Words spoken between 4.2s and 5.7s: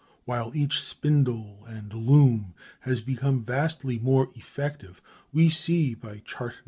effective, we